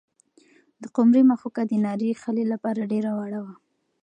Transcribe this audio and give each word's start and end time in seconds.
د 0.81 0.83
قمرۍ 0.95 1.23
مښوکه 1.29 1.63
د 1.67 1.71
نري 1.85 2.11
خلي 2.21 2.43
لپاره 2.53 2.89
ډېره 2.91 3.11
وړه 3.19 3.39
وه. 3.45 3.53